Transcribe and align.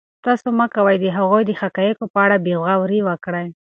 تاسو 0.25 0.47
مه 0.57 0.65
کوئ 0.73 0.95
چې 0.99 1.01
د 1.03 1.05
هغوی 1.17 1.43
د 1.45 1.51
حقایقو 1.61 2.05
په 2.13 2.17
اړه 2.25 2.37
بې 2.45 2.53
غوري 2.61 2.99
وکړئ. 3.03 3.47